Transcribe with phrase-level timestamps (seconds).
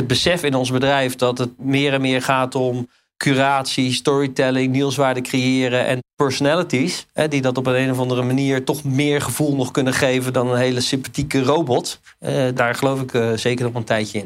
[0.00, 5.20] het besef in ons bedrijf dat het meer en meer gaat om curatie, storytelling, nieuwswaarde
[5.20, 7.06] creëren en personalities.
[7.12, 10.32] Hè, die dat op een, een of andere manier toch meer gevoel nog kunnen geven
[10.32, 12.00] dan een hele sympathieke robot.
[12.18, 14.24] Eh, daar geloof ik uh, zeker nog een tijdje in.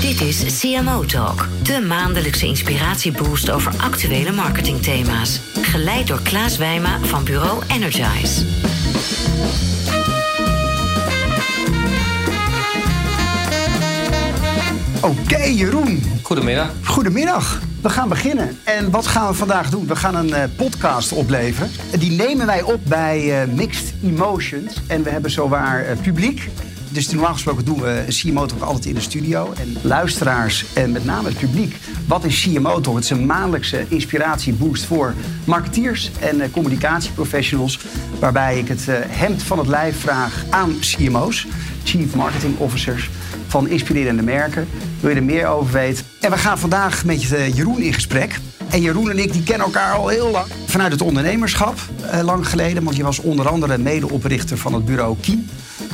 [0.00, 5.40] Dit is CMO Talk, de maandelijkse inspiratieboost over actuele marketingthema's.
[5.62, 8.44] Geleid door Klaas Wijma van bureau Energize.
[15.02, 16.02] Oké, Jeroen.
[16.22, 16.70] Goedemiddag.
[16.84, 17.62] Goedemiddag.
[17.80, 18.58] We gaan beginnen.
[18.64, 19.86] En wat gaan we vandaag doen?
[19.86, 21.70] We gaan een uh, podcast opleveren.
[21.98, 24.74] Die nemen wij op bij uh, Mixed Emotions.
[24.86, 26.48] En we hebben zowaar uh, publiek.
[26.88, 29.52] Dus normaal gesproken doen we CMO toch altijd in de studio.
[29.60, 31.76] En luisteraars en met name het publiek.
[32.06, 32.94] Wat is CMO toch?
[32.94, 37.78] Het is een maandelijkse inspiratieboost voor marketeers en communicatieprofessionals.
[38.18, 41.46] Waarbij ik het hemd van het lijf vraag aan CMO's,
[41.84, 43.10] Chief Marketing Officers
[43.52, 44.68] van inspirerende merken.
[45.00, 46.04] Wil je er meer over weten?
[46.20, 48.38] En we gaan vandaag met Jeroen in gesprek.
[48.70, 50.46] En Jeroen en ik die kennen elkaar al heel lang.
[50.66, 51.78] Vanuit het ondernemerschap,
[52.10, 52.84] eh, lang geleden.
[52.84, 55.46] Want je was onder andere medeoprichter van het bureau Kiem.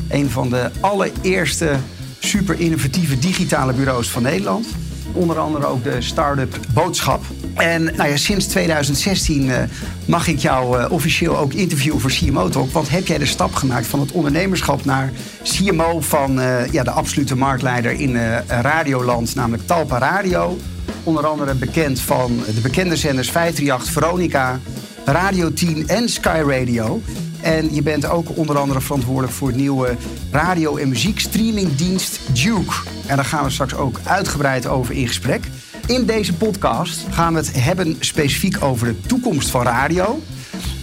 [0.09, 1.77] Een van de allereerste
[2.19, 4.67] super innovatieve digitale bureaus van Nederland.
[5.13, 7.25] Onder andere ook de start-up Boodschap.
[7.59, 9.57] En nou ja, sinds 2016 uh,
[10.05, 12.71] mag ik jou uh, officieel ook interviewen voor CMO Talk.
[12.73, 16.91] Want heb jij de stap gemaakt van het ondernemerschap naar CMO van uh, ja, de
[16.91, 20.59] absolute marktleider in Radioland, namelijk Talpa Radio.
[21.03, 24.61] Onder andere bekend van de bekende zenders 538, Veronica,
[25.05, 27.03] Radio 10 en Sky Radio.
[27.41, 29.97] En je bent ook onder andere verantwoordelijk voor het nieuwe
[30.31, 32.75] radio- en muziekstreamingdienst Duke.
[33.07, 35.45] En daar gaan we straks ook uitgebreid over in gesprek.
[35.89, 40.23] In deze podcast gaan we het hebben specifiek over de toekomst van radio.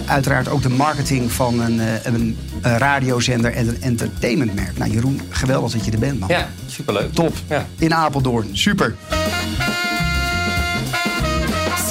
[0.06, 4.78] Uiteraard ook de marketing van een, een, een radiozender en een entertainmentmerk.
[4.78, 6.30] Nou, Jeroen, geweldig dat je er bent, man.
[6.30, 7.14] Ja, superleuk.
[7.14, 7.34] Top.
[7.50, 7.66] Ja.
[7.78, 8.50] In Apeldoorn.
[8.58, 8.96] Super.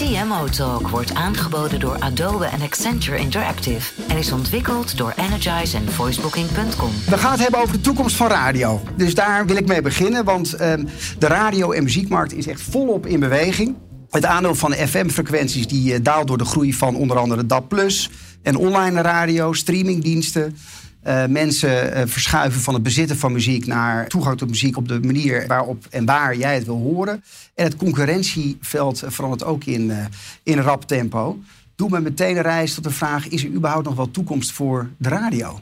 [0.04, 5.92] CMO Talk wordt aangeboden door Adobe en Accenture Interactive en is ontwikkeld door Energize en
[5.92, 6.90] voicebooking.com.
[7.08, 8.82] We gaan het hebben over de toekomst van radio.
[8.96, 10.72] Dus daar wil ik mee beginnen, want uh,
[11.18, 13.74] de radio- en muziekmarkt is echt volop in beweging.
[14.10, 17.72] Het aandeel van FM-frequenties die uh, daalt door de groei van onder andere DAB+,
[18.42, 20.56] en online radio, streamingdiensten.
[21.06, 25.00] Uh, mensen uh, verschuiven van het bezitten van muziek naar toegang tot muziek op de
[25.00, 27.24] manier waarop en waar jij het wil horen.
[27.54, 30.04] En het concurrentieveld verandert ook in, uh,
[30.42, 31.38] in rap tempo.
[31.76, 34.90] Doe me meteen een reis tot de vraag: is er überhaupt nog wel toekomst voor
[34.96, 35.60] de radio?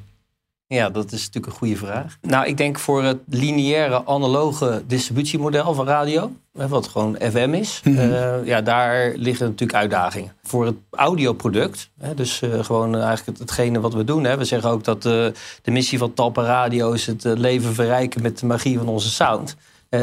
[0.73, 2.19] Ja, dat is natuurlijk een goede vraag.
[2.21, 7.97] Nou, ik denk voor het lineaire analoge distributiemodel van radio, wat gewoon FM is, mm
[7.97, 8.11] -hmm.
[8.11, 10.33] uh, ja, daar liggen natuurlijk uitdagingen.
[10.43, 14.25] Voor het audioproduct, hè, dus uh, gewoon eigenlijk hetgene wat we doen.
[14.25, 14.37] Hè.
[14.37, 15.13] We zeggen ook dat uh,
[15.63, 19.57] de missie van Talpa Radio is het leven verrijken met de magie van onze sound.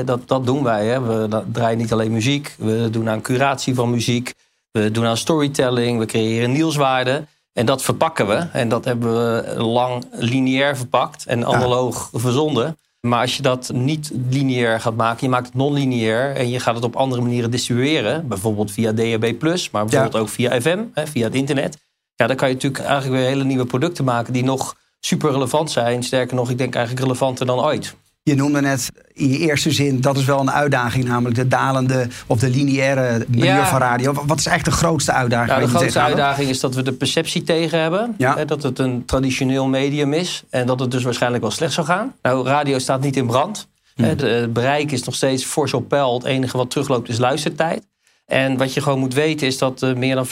[0.06, 0.88] dat, dat doen wij.
[0.88, 1.02] Hè.
[1.02, 4.34] We draaien niet alleen muziek, we doen aan curatie van muziek,
[4.72, 7.26] we doen aan storytelling, we creëren nieuwswaarde.
[7.54, 8.48] En dat verpakken we.
[8.52, 12.20] En dat hebben we lang lineair verpakt en analoog ja.
[12.20, 12.78] verzonden.
[13.00, 16.76] Maar als je dat niet lineair gaat maken, je maakt het non-lineair en je gaat
[16.76, 20.20] het op andere manieren distribueren, bijvoorbeeld via DAB+, maar bijvoorbeeld ja.
[20.20, 21.78] ook via FM, hè, via het internet.
[22.16, 25.72] Ja, dan kan je natuurlijk eigenlijk weer hele nieuwe producten maken die nog super relevant
[25.72, 26.04] zijn.
[26.04, 27.96] Sterker nog, ik denk eigenlijk relevanter dan ooit.
[28.24, 32.08] Je noemde net in je eerste zin, dat is wel een uitdaging, namelijk de dalende
[32.28, 33.68] of de lineaire manier ja.
[33.68, 34.14] van radio.
[34.14, 35.60] Wat is eigenlijk de grootste uitdaging?
[35.60, 38.16] Ja, de grootste uitdaging is dat we de perceptie tegen hebben.
[38.18, 38.36] Ja.
[38.36, 41.88] Hè, dat het een traditioneel medium is en dat het dus waarschijnlijk wel slecht zou
[41.88, 42.14] gaan.
[42.22, 43.68] Nou, radio staat niet in brand.
[43.96, 44.06] Hmm.
[44.06, 46.14] Hè, het bereik is nog steeds fors op peil.
[46.14, 47.88] Het enige wat terugloopt is luistertijd.
[48.26, 50.30] En wat je gewoon moet weten is dat uh, meer dan 75%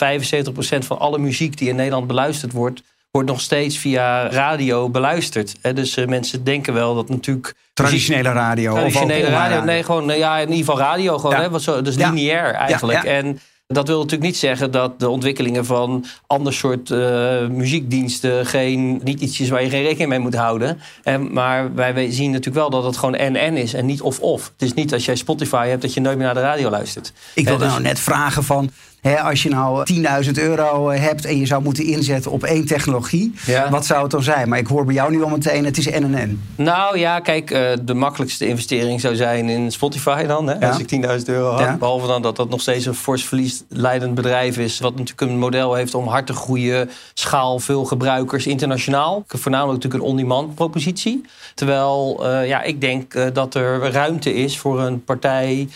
[0.78, 5.74] van alle muziek die in Nederland beluisterd wordt wordt nog steeds via radio beluisterd.
[5.74, 7.54] Dus uh, mensen denken wel dat natuurlijk...
[7.72, 8.72] Traditionele radio?
[8.72, 11.18] Traditionele of radio, nee, gewoon ja, in ieder geval radio.
[11.18, 11.42] Gewoon, ja.
[11.42, 12.10] hè, wat zo, dus ja.
[12.10, 13.02] lineair eigenlijk.
[13.02, 18.46] Ja, en dat wil natuurlijk niet zeggen dat de ontwikkelingen van ander soort uh, muziekdiensten
[18.46, 20.80] geen, niet iets is waar je geen rekening mee moet houden.
[21.02, 24.52] En, maar wij zien natuurlijk wel dat het gewoon en-en is en niet of-of.
[24.52, 27.12] Het is niet als jij Spotify hebt dat je nooit meer naar de radio luistert.
[27.34, 27.72] Ik wilde dus...
[27.72, 28.70] nou net vragen van,
[29.08, 29.86] He, als je nou
[30.24, 33.70] 10.000 euro hebt en je zou moeten inzetten op één technologie, ja.
[33.70, 34.48] wat zou het dan zijn?
[34.48, 36.42] Maar ik hoor bij jou nu al meteen, het is NNN.
[36.56, 40.46] Nou ja, kijk, uh, de makkelijkste investering zou zijn in Spotify dan.
[40.46, 40.68] Hè, ja.
[40.68, 41.60] Als ik 10.000 euro had.
[41.60, 41.76] Ja.
[41.76, 44.78] Behalve dan dat dat nog steeds een fors verliesleidend bedrijf is.
[44.78, 49.24] Wat natuurlijk een model heeft om hard te groeien, schaal, veel gebruikers internationaal.
[49.26, 51.24] Voornamelijk natuurlijk een on-demand propositie.
[51.54, 55.68] Terwijl uh, ja, ik denk uh, dat er ruimte is voor een partij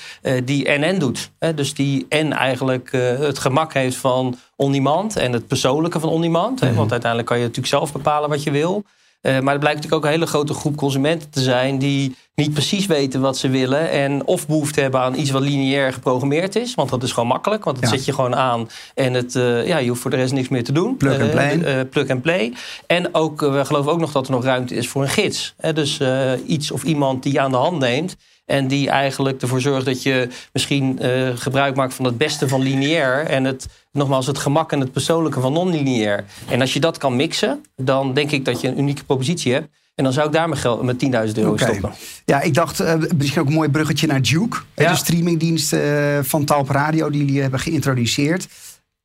[0.44, 1.30] die NN doet.
[1.38, 2.90] Hè, dus die en eigenlijk
[3.22, 6.60] het gemak heeft van on-demand en het persoonlijke van on-demand.
[6.60, 6.76] Mm -hmm.
[6.76, 8.84] Want uiteindelijk kan je natuurlijk zelf bepalen wat je wil.
[9.22, 12.86] maar er blijkt natuurlijk ook een hele grote groep consumenten te zijn die niet precies
[12.86, 13.90] weten wat ze willen.
[13.90, 16.74] En of behoefte hebben aan iets wat lineair geprogrammeerd is.
[16.74, 17.64] Want dat is gewoon makkelijk.
[17.64, 18.68] Want dat zet je gewoon aan.
[18.94, 19.32] En het,
[19.66, 20.96] ja, je hoeft voor de rest niks meer te doen.
[20.96, 21.84] Plug and play.
[21.84, 22.52] plug and play.
[22.86, 25.54] En ook, we geloven ook nog dat er nog ruimte is voor een gids.
[25.74, 26.00] dus
[26.46, 28.16] iets of iemand die je aan de hand neemt.
[28.52, 32.60] En die eigenlijk ervoor zorgt dat je misschien uh, gebruik maakt van het beste van
[32.62, 33.24] lineair.
[33.26, 36.24] En het, nogmaals, het gemak en het persoonlijke van non-lineair.
[36.48, 39.68] En als je dat kan mixen, dan denk ik dat je een unieke propositie hebt.
[39.94, 41.92] En dan zou ik daar mijn geld met 10.000 euro stoppen.
[42.24, 44.58] Ja, ik dacht uh, misschien ook een mooi bruggetje naar Duke.
[44.74, 48.40] De streamingdienst uh, van Talp Radio die jullie hebben geïntroduceerd.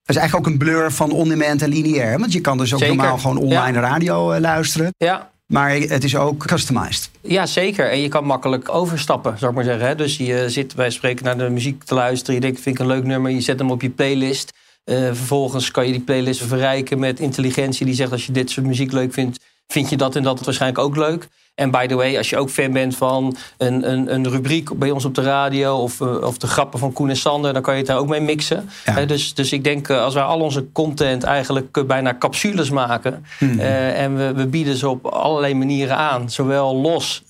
[0.03, 2.19] Dat is eigenlijk ook een blur van on-demand en lineair.
[2.19, 4.93] Want je kan dus ook normaal gewoon online radio luisteren.
[4.97, 5.31] Ja.
[5.47, 7.09] Maar het is ook customized.
[7.21, 7.89] Ja, zeker.
[7.89, 9.97] En je kan makkelijk overstappen, zou ik maar zeggen.
[9.97, 12.35] Dus je zit bij spreken naar de muziek te luisteren.
[12.35, 13.31] Je denkt, vind ik een leuk nummer.
[13.31, 14.53] Je zet hem op je playlist.
[14.85, 17.85] Uh, vervolgens kan je die playlist verrijken met intelligentie.
[17.85, 19.39] Die zegt, als je dit soort muziek leuk vindt...
[19.67, 21.27] vind je dat en dat waarschijnlijk ook leuk.
[21.57, 24.91] En by the way, als je ook fan bent van een, een, een rubriek bij
[24.91, 27.73] ons op de radio of, eh, of de grappen van Koen en Sander, dan kan
[27.73, 28.69] je het daar ook mee mixen.
[29.07, 33.25] dus, dus ik denk, uh, als wij al onze content eigenlijk uh, bijna capsules maken
[33.37, 33.59] hmm.
[33.59, 37.23] en we, we bieden ze op allerlei manieren aan, zowel los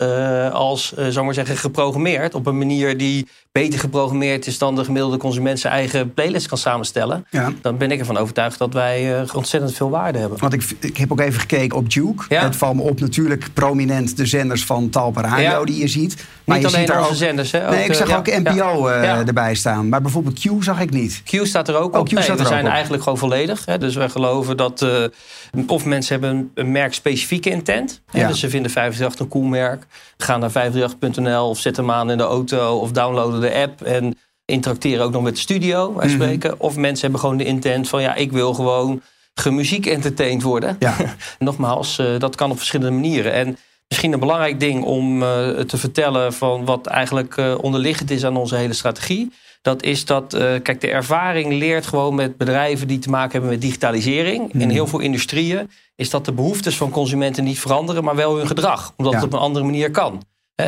[0.52, 5.18] als, zou maar zeggen, geprogrammeerd, op een manier die beter geprogrammeerd is dan de gemiddelde
[5.18, 7.52] consument zijn eigen playlist kan samenstellen, ja.
[7.62, 10.40] dan ben ik ervan overtuigd dat wij ontzettend veel waarde hebben.
[10.40, 12.36] Want ik, ik heb ook even gekeken op Duke.
[12.36, 16.26] Het valt me op natuurlijk prominent de zenders van Talpa Radio die je ziet.
[16.44, 17.52] Maar niet je alleen ziet onze zenders.
[17.52, 17.70] Hè?
[17.70, 19.90] nee, ik zag ook NPO uh, erbij staan.
[19.90, 21.22] Maar bijvoorbeeld Q zag ik niet.
[21.26, 22.12] Q staat er ook oh, op.
[22.12, 23.66] nee, we zijn eigenlijk gewoon volledig.
[23.66, 23.78] Hè?
[23.78, 25.04] Dus wij geloven dat uh,
[25.68, 28.02] of mensen hebben een, merkspecifieke intent.
[28.12, 28.28] Hè?
[28.28, 29.86] Dus ze vinden 538 een cool merk.
[30.18, 33.82] Gaan naar 538.nl of zetten hem aan in de auto of downloaden de app.
[33.82, 36.16] En interacteren ook nog met de studio, wij mhm.
[36.16, 36.60] spreken.
[36.60, 39.02] Of mensen hebben gewoon de intent van ja, ik wil gewoon
[39.34, 40.76] gemuziek entertained worden.
[40.80, 40.96] Ja.
[41.40, 43.34] Nogmaals, uh, dat kan op verschillende manieren.
[43.34, 48.26] En Misschien een belangrijk ding om uh, te vertellen van wat eigenlijk uh, onderliggend is
[48.26, 49.32] aan onze hele strategie.
[49.62, 53.50] Dat is dat, uh, kijk, de ervaring leert gewoon met bedrijven die te maken hebben
[53.50, 54.54] met digitalisering.
[54.54, 54.70] In mhm.
[54.70, 58.94] heel veel industrieën is dat de behoeftes van consumenten niet veranderen, maar wel hun gedrag.
[58.98, 60.22] Omdat het op een andere manier kan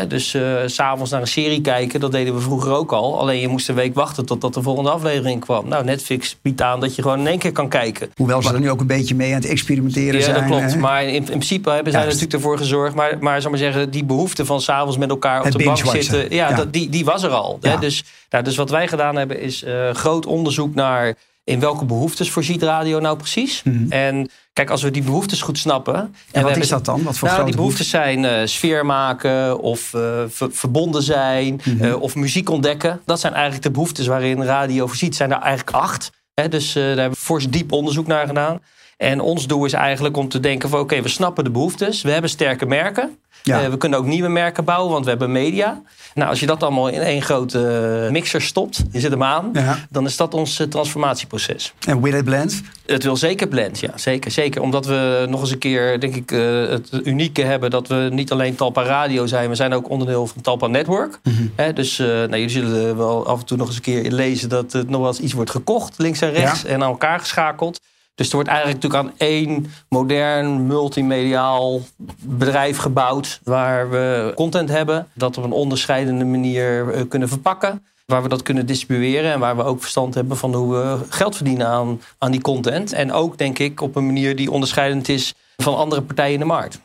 [0.07, 3.19] dus uh, s'avonds naar een serie kijken, dat deden we vroeger ook al.
[3.19, 5.67] Alleen je moest een week wachten totdat de volgende aflevering kwam.
[5.67, 8.11] Nou, Netflix biedt aan dat je gewoon in één keer kan kijken.
[8.15, 10.35] Hoewel ze er nu ook een beetje mee aan het experimenteren zijn.
[10.35, 10.75] Ja, dat klopt.
[10.75, 12.95] Maar in, in principe hebben zij er natuurlijk ervoor gezorgd.
[12.95, 16.73] Maar, maar zeggen, die behoefte van s'avonds met elkaar op de bank zitten, ja, Dat,
[16.73, 17.57] die, die was er al.
[17.61, 17.77] Hè?
[17.77, 21.15] Dus, nou, dus wat wij gedaan hebben, is uh, groot onderzoek naar
[21.49, 23.63] in welke behoeftes voorziet radio nou precies.
[23.63, 23.91] Mhm.
[23.91, 26.15] En Kijk, als we die behoeftes goed snappen.
[26.31, 27.03] En, wat is dat dan?
[27.03, 31.93] Wat voor nou, die behoeftes zijn uh, sfeer maken of uh, verbonden zijn mm -hmm.
[31.93, 33.01] of muziek ontdekken.
[33.05, 35.15] Dat zijn eigenlijk de behoeftes waarin radio voorziet.
[35.15, 36.11] zijn er eigenlijk acht.
[36.33, 36.47] Hè?
[36.47, 38.61] Dus daar hebben we fors diep onderzoek naar gedaan.
[38.99, 42.01] En ons doel is eigenlijk om te denken van oké, we snappen de behoeftes.
[42.01, 43.17] We hebben sterke merken.
[43.43, 43.63] Ja.
[43.63, 45.81] Uh, we kunnen ook nieuwe merken bouwen, want we hebben media.
[46.13, 49.77] Nou, als je dat allemaal in één grote mixer stopt, je zet hem aan, ja.
[49.89, 51.73] dan is dat ons transformatieproces.
[51.87, 52.61] En will it blend?
[52.85, 53.91] Het wil zeker blend, ja.
[53.95, 54.61] Zeker, zeker.
[54.61, 58.31] Omdat we nog eens een keer, denk ik, uh, het unieke hebben dat we niet
[58.31, 61.19] alleen Talpa Radio zijn, we zijn ook onderdeel van Talpa Network.
[61.23, 61.73] Mm -hmm.
[61.73, 64.89] dus nou, jullie zullen wel af en toe nog eens een keer lezen dat het
[64.89, 67.79] nog wel eens iets wordt gekocht, links en rechts, en aan elkaar geschakeld.
[68.19, 71.81] Dus er wordt eigenlijk natuurlijk aan één modern multimediaal
[72.21, 77.85] bedrijf gebouwd waar we content hebben, dat op een onderscheidende manier eh, kunnen verpakken.
[78.05, 81.35] Waar we dat kunnen distribueren en waar we ook verstand hebben van hoe we geld
[81.35, 82.93] verdienen aan, aan die content.
[82.93, 86.45] En ook, denk ik, op een manier die onderscheidend is van andere partijen in de
[86.45, 86.79] markt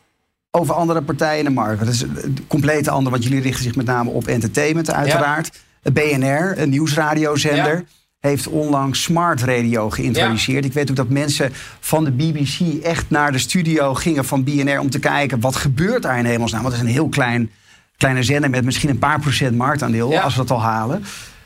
[0.51, 1.79] over andere partijen in de markt.
[1.79, 5.59] Dat is een complete ander, want jullie richten zich met name op entertainment uiteraard.
[5.81, 5.91] Ja.
[5.91, 7.75] BNR, een nieuwsradiozender.
[7.75, 7.83] Ja
[8.25, 10.65] heeft onlangs smart radio geïntroduceerd.
[10.65, 14.79] Ik weet ook dat mensen van de BBC echt naar de studio gingen van BNR
[14.79, 16.61] om te kijken wat gebeurt daar in hemelsnaam.
[16.61, 17.51] Want het is een heel klein,
[17.97, 21.03] kleine zender met misschien een paar procent marktaandeel, als we dat al halen.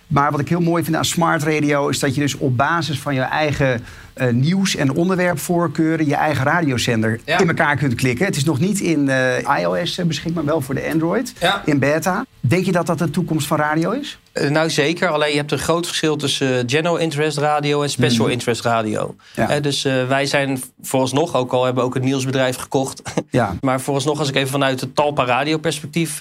[0.08, 3.00] Maar wat ik heel mooi vind aan smart radio is dat je dus op basis
[3.00, 3.84] van je eigen
[4.22, 8.26] uh, nieuws- en onderwerpvoorkeuren je eigen radiozender in elkaar kunt klikken.
[8.26, 11.34] Het is nog niet in uh, iOS uh, beschikbaar, wel voor de Android,
[11.66, 12.26] in beta.
[12.40, 14.20] Denk je dat dat de toekomst van radio is?
[14.50, 18.32] nou zeker, alleen je hebt een groot verschil tussen general interest radio en special mhm.
[18.32, 19.16] interest radio.
[19.62, 23.02] dus wij zijn vooralsnog, ook al hebben we ook een nieuwsbedrijf gekocht.
[23.32, 23.56] Ja.
[23.62, 26.18] maar vooralsnog, als ik even vanuit het Talpa radio perspectief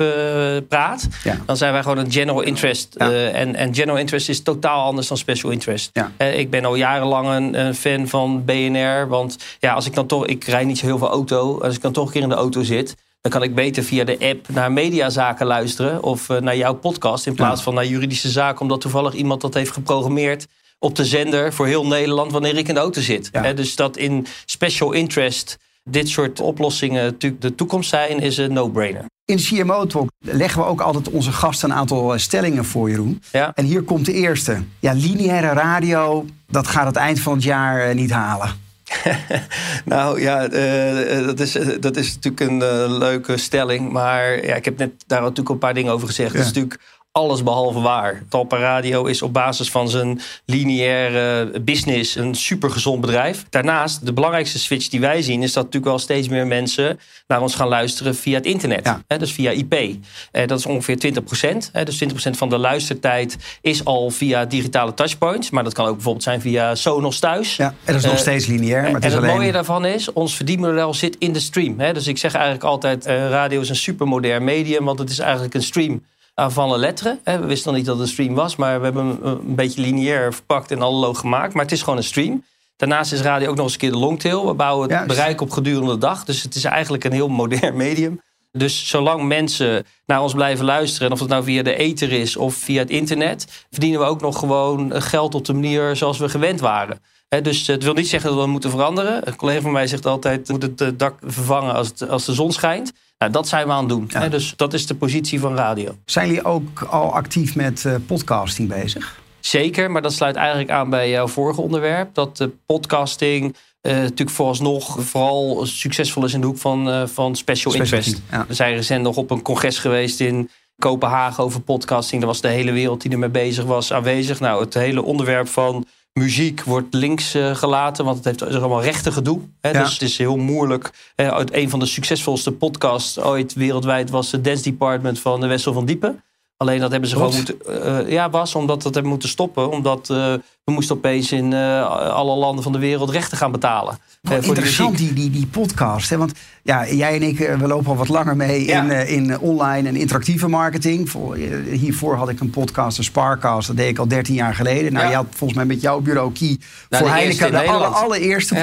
[0.69, 1.09] praat,
[1.47, 2.95] dan zijn wij gewoon een general interest.
[2.95, 5.91] en, en general interest is totaal anders dan special interest.
[6.35, 9.09] ik ben al jarenlang een, een fan van BNR.
[9.09, 11.61] Want ja, als ik dan toch, ik rijd niet zo heel veel auto.
[11.61, 14.05] Als ik dan toch een keer in de auto zit, dan kan ik beter via
[14.05, 16.03] de app naar mediazaken luisteren.
[16.03, 17.27] Of uh, naar jouw podcast.
[17.27, 18.61] In plaats van naar juridische zaken.
[18.61, 20.47] Omdat toevallig iemand dat heeft geprogrammeerd
[20.79, 23.31] op de zender voor heel Nederland wanneer ik in de auto zit.
[23.55, 25.59] dus dat in special interest
[25.91, 29.05] dit soort oplossingen natuurlijk de toekomst zijn, is een no-brainer.
[29.25, 33.23] In CMO Talk leggen we ook altijd onze gasten een aantal eh, stellingen voor, Jeroen.
[33.33, 33.53] Ja.
[33.55, 34.63] En hier komt de eerste.
[34.79, 38.51] Ja, lineaire radio, dat gaat het eind van het jaar eh, niet halen.
[39.85, 43.93] nou ja, uh, dat, is, dat is natuurlijk een uh, leuke stelling.
[43.93, 46.33] Maar ja, ik heb net daar natuurlijk een paar dingen over gezegd.
[46.33, 46.81] Het is natuurlijk
[47.13, 48.23] alles behalve waar.
[48.29, 53.45] Talpa Radio is op basis van zijn lineaire business een supergezond bedrijf.
[53.51, 55.43] Daarnaast, de belangrijkste switch die wij zien...
[55.43, 58.85] is dat natuurlijk wel steeds meer mensen naar ons gaan luisteren via het internet.
[58.85, 59.03] Ja.
[59.07, 59.75] Hè, dus via IP.
[59.75, 61.71] Eh, dat is ongeveer 20 procent.
[61.73, 65.51] Dus 20 procent van de luistertijd is al via digitale touchpoints.
[65.51, 67.57] Maar dat kan ook bijvoorbeeld zijn via Sonos thuis.
[67.57, 68.83] Ja, en dat is nog Uh, steeds lineair.
[68.83, 69.37] Maar het en is het alleen...
[69.37, 71.81] mooie daarvan is, ons verdienmodel zit in de stream.
[71.81, 71.93] Hè?
[71.93, 74.85] Dus ik zeg eigenlijk altijd, eh, radio is een supermodern medium...
[74.85, 76.03] want het is eigenlijk een stream
[76.47, 77.21] van alle letteren.
[77.25, 78.57] We wisten nog niet dat het een stream was...
[78.57, 81.55] maar we hebben hem een, een beetje lineair verpakt en analoog gemaakt.
[81.55, 82.45] Maar het is gewoon een stream.
[82.77, 84.47] Daarnaast is radio ook nog eens een keer de longtail.
[84.47, 85.09] We bouwen het Juist.
[85.09, 86.25] bereik op gedurende de dag.
[86.25, 88.21] Dus het is eigenlijk een heel modern medium.
[88.53, 91.07] Dus zolang mensen naar ons blijven luisteren...
[91.07, 93.67] en of het nou via de ether is of via het internet...
[93.71, 97.01] verdienen we ook nog gewoon geld op de manier zoals we gewend waren.
[97.43, 99.29] Dus het wil niet zeggen dat we moeten veranderen.
[99.29, 100.47] Een collega van mij zegt altijd...
[100.47, 102.93] we moeten het dak vervangen als, het, als de zon schijnt.
[103.19, 104.05] Nou, dat zijn we aan het doen.
[104.09, 104.21] Ja.
[104.21, 105.97] Hè, dus dat is de positie van radio.
[106.05, 109.21] Zijn jullie ook al actief met eh, podcasting bezig?
[109.41, 112.15] Zeker, maar dat sluit eigenlijk aan bij jouw vorige onderwerp.
[112.15, 117.37] Dat de podcasting eh, natuurlijk vooralsnog vooral succesvol is in de hoek van, eh, van
[117.37, 118.23] special, Special interest.
[118.31, 118.45] ja.
[118.49, 122.21] We zijn recent nog op een congres geweest in Kopenhagen over podcasting.
[122.21, 124.41] Daar was de hele wereld die ermee bezig was aanwezig.
[124.41, 128.83] Nou, het hele onderwerp van muziek wordt links eh, gelaten, want het heeft is allemaal
[128.83, 129.41] rechten gedoe.
[129.61, 129.71] Hè?
[129.71, 129.83] Ja.
[129.83, 131.13] Dus het is heel moeilijk.
[131.15, 135.47] Eh, uit een van de succesvolste podcasts ooit wereldwijd was het Dance Department van de
[135.47, 136.23] Wessel van Diepen.
[136.59, 137.35] Alleen dat hebben ze Wat?
[137.35, 138.05] gewoon moeten.
[138.07, 139.71] eh, ja, was omdat dat hebben moeten stoppen.
[139.71, 140.17] Omdat eh,
[140.65, 143.99] we moesten opeens in eh, alle landen van de wereld rechten gaan betalen.
[144.23, 146.11] Wat voor interessant, die, die, die podcast.
[146.11, 146.17] Hè?
[146.17, 148.83] Want ja, jij en ik, we lopen al wat langer mee Ja.
[148.83, 151.11] in, in online en interactieve marketing.
[151.11, 151.35] Voor,
[151.71, 153.67] hiervoor had ik een podcast, een Sparcast.
[153.67, 154.93] Dat deed ik al 13 jaar geleden.
[154.93, 155.11] Nou, Ja.
[155.11, 157.47] je had volgens mij met jouw bureau Key Nou, voor de Heineken...
[157.47, 158.55] in de alle, allereerste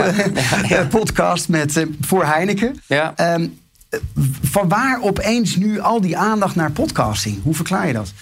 [0.67, 0.85] Ja.
[0.99, 2.81] podcast met, voor Heineken.
[2.87, 3.13] Ja.
[3.15, 3.47] Ehm, eh,
[4.41, 7.43] van waar opeens nu al die aandacht naar podcasting?
[7.43, 8.13] Hoe verklaar je dat?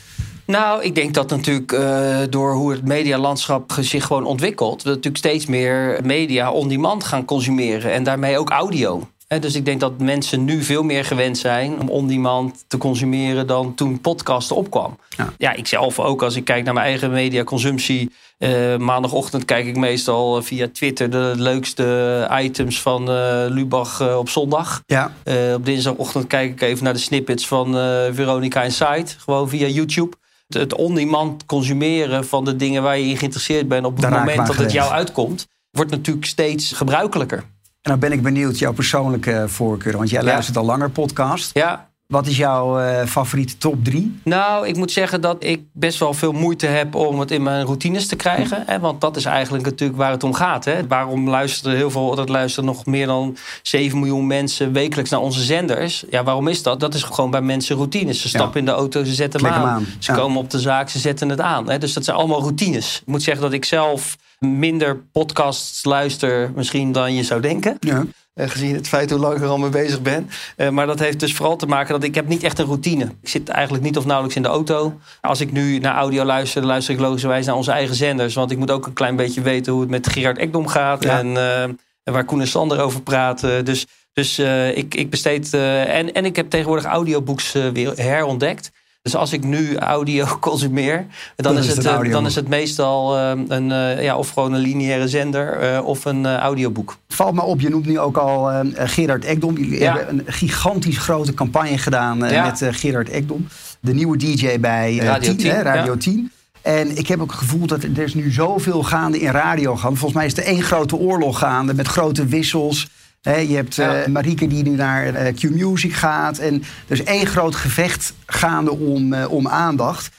[0.45, 5.17] Nou, ik denk dat natuurlijk eh, door hoe het medialandschap zich gewoon ontwikkelt, we natuurlijk
[5.17, 9.07] steeds meer media on demand gaan consumeren en daarmee ook audio.
[9.41, 13.47] Dus ik denk dat mensen nu veel meer gewend zijn om on demand te consumeren
[13.47, 14.97] dan toen podcasten opkwam.
[15.09, 15.33] Ja.
[15.37, 18.11] Ja, ik zelf ook als ik kijk naar mijn eigen mediaconsumptie.
[18.37, 24.29] eh maandagochtend kijk ik meestal eh, via Twitter de leukste items van eh, Lubach op
[24.29, 24.83] zondag.
[24.85, 25.11] Ja,
[25.55, 27.73] op dinsdagochtend kijk ik even naar de snippets van
[28.13, 29.15] Veronica Insight.
[29.19, 30.15] Gewoon via YouTube.
[30.47, 33.85] Het, on-demand consumeren van de dingen waar je in geïnteresseerd bent...
[33.85, 35.47] op het moment me dat het jou uitkomt...
[35.71, 37.43] wordt natuurlijk steeds gebruikelijker.
[37.83, 39.97] En dan ben ik benieuwd jouw persoonlijke voorkeur.
[39.97, 40.25] Want jij Ja.
[40.31, 41.49] luistert al langer podcast.
[41.53, 44.19] Ja, Wat is jouw eh, favoriete top drie?
[44.23, 46.95] nou, ik moet zeggen dat ik best wel veel moeite heb...
[46.95, 48.63] om het in mijn routines te krijgen.
[48.65, 50.65] Hè, want dat is eigenlijk natuurlijk waar het om gaat.
[50.65, 50.87] Hè.
[50.87, 52.15] Waarom luisteren heel veel...
[52.15, 54.73] dat luisteren nog meer dan 7 miljoen mensen...
[54.73, 56.03] wekelijks naar onze zenders.
[56.09, 56.79] Ja, waarom is dat?
[56.79, 58.21] Dat is gewoon bij mensen routines.
[58.21, 59.67] Ze stappen in de auto, ze zetten hem aan.
[59.67, 59.85] aan.
[59.99, 60.17] Ze Ja.
[60.17, 61.69] komen op de zaak, ze zetten het aan.
[61.69, 61.77] Hè?
[61.77, 62.99] Dus dat zijn allemaal routines.
[63.01, 67.77] Ik moet zeggen dat ik zelf minder podcasts luister misschien dan je zou denken.
[67.79, 68.05] Ja.
[68.33, 70.29] Eh, gezien het feit hoe lang ik er al mee bezig ben.
[70.55, 73.03] Eh, maar dat heeft dus vooral te maken dat ik heb niet echt een routine.
[73.21, 74.99] Ik zit eigenlijk niet of nauwelijks in de auto.
[75.21, 78.33] Als ik nu naar audio luister, dan luister ik logischerwijs naar onze eigen zenders.
[78.33, 81.03] Want ik moet ook een klein beetje weten hoe het met Gerard Ekdom gaat.
[81.03, 81.19] Ja.
[81.19, 81.63] En, eh,
[82.03, 83.65] en waar Koen en Sander over praten.
[83.65, 84.39] Dus, dus
[84.73, 85.53] ik, ik besteed...
[85.53, 88.71] en, en ik heb tegenwoordig audiobooks weer herontdekt.
[89.03, 91.05] Dus als ik nu audio consumeer,
[91.35, 94.53] dan, is, is het, eh, dan is het meestal eh, een, eh, ja, of gewoon
[94.53, 96.97] een lineaire zender of een audioboek.
[97.07, 99.57] Valt me op, je noemt nu ook al Gerard Ekdom.
[99.57, 99.95] Ja.
[99.95, 102.45] hebben een gigantisch grote campagne gedaan Ja.
[102.45, 103.47] met Gerard Ekdom.
[103.79, 105.99] De nieuwe DJ bij Radio 10, 10, hè, Radio ja.
[105.99, 106.31] 10.
[106.61, 109.75] En ik heb ook het gevoel dat er, er is nu zoveel gaande in radio
[109.75, 109.97] gaan.
[109.97, 112.87] Volgens mij is er één grote oorlog gaande met grote wissels.
[113.23, 114.09] Hè, je hebt eh, Ja.
[114.09, 116.37] Marieke die nu naar eh, Q-Music gaat.
[116.37, 116.53] En
[116.87, 120.09] er is één groot gevecht gaande om, eh, om aandacht.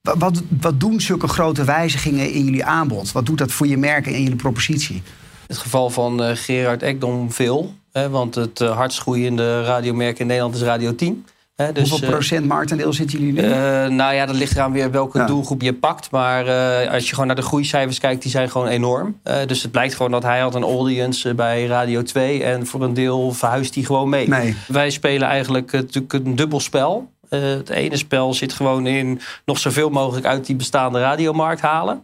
[0.00, 3.12] Wa- Wat, wat doen zulke grote wijzigingen in jullie aanbod?
[3.12, 5.02] Wat doet dat voor je merk en jullie propositie?
[5.46, 7.74] het geval van eh, Gerard Ekdom veel.
[7.92, 11.26] Hè, want het eh, hardst groeiende radiomerk in Nederland is Radio 10.
[11.56, 13.48] Hè, dus, Hoeveel eh, procent marktendeel zitten jullie nu?
[13.48, 15.26] eh, nou ja, dat ligt eraan weer welke Ja.
[15.26, 16.10] doelgroep je pakt.
[16.10, 19.20] Maar eh, als je gewoon naar de groeicijfers kijkt, die zijn gewoon enorm.
[19.46, 22.44] Dus het blijkt gewoon dat hij had een audience bij Radio 2.
[22.44, 24.28] En voor een deel verhuist hij gewoon mee.
[24.28, 24.56] Nee.
[24.66, 27.10] Wij spelen eigenlijk natuurlijk een dubbel spel.
[27.28, 32.02] Het ene spel zit gewoon in nog zoveel mogelijk uit die bestaande radiomarkt halen.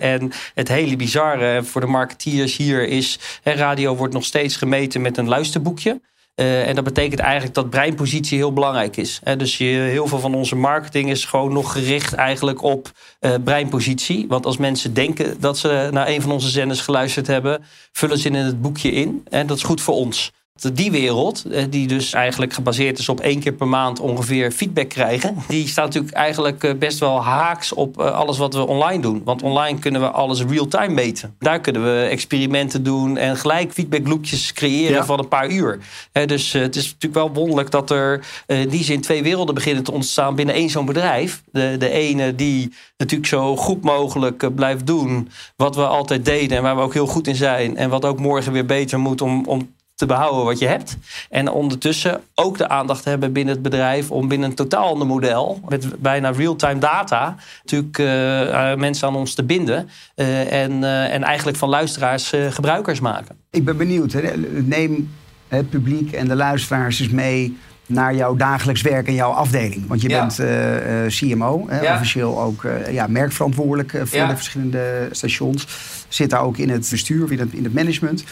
[0.00, 3.18] en het hele bizarre voor de marketeers hier is...
[3.42, 6.00] radio wordt nog steeds gemeten met een luisterboekje.
[6.36, 9.20] Uh, en dat betekent eigenlijk dat breinpositie heel belangrijk is.
[9.36, 14.26] dus je, heel veel van onze marketing is gewoon nog gericht eigenlijk op uh, breinpositie.
[14.28, 18.28] Want als mensen denken dat ze naar een van onze zenders geluisterd hebben, vullen ze
[18.28, 19.26] in het boekje in.
[19.30, 20.32] En dat is goed voor ons.
[20.72, 24.88] Die wereld, eh, die dus eigenlijk gebaseerd is op één keer per maand ongeveer feedback
[24.88, 29.02] krijgen, die staat natuurlijk eigenlijk eh, best wel haaks op eh, alles wat we online
[29.02, 29.22] doen.
[29.24, 31.34] Want online kunnen we alles real-time meten.
[31.38, 35.78] Daar kunnen we experimenten doen en gelijk feedbackloopjes creëren van een paar uur.
[36.26, 39.92] Dus het is natuurlijk wel wonderlijk dat er in die zin twee werelden beginnen te
[39.92, 41.42] ontstaan binnen één zo'n bedrijf.
[41.52, 46.62] De, de ene die natuurlijk zo goed mogelijk blijft doen wat we altijd deden en
[46.62, 47.76] waar we ook heel goed in zijn.
[47.76, 50.96] En wat ook morgen weer beter moet om, om te behouden wat je hebt.
[51.30, 55.60] En ondertussen ook de aandacht hebben binnen het bedrijf om binnen een totaal ander model,
[55.68, 59.88] met bijna real-time data, natuurlijk uh, mensen aan ons te binden.
[60.16, 63.36] Uh, en, en eigenlijk van luisteraars gebruikers maken.
[63.50, 64.12] Ik ben benieuwd.
[64.12, 64.36] Hè?
[64.62, 65.10] Neem
[65.48, 67.56] het publiek en de luisteraars eens mee
[67.86, 69.86] naar jouw dagelijks werk en jouw afdeling.
[69.86, 75.66] Want je bent uh, CMO, hè, officieel ook uh, ja, merkverantwoordelijk voor de verschillende stations.
[76.08, 78.24] Zit daar ook in het bestuur, in het, in het management.